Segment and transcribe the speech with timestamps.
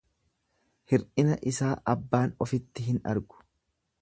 [0.93, 3.45] Hir'ina isaa abbaan ofitti hin argu.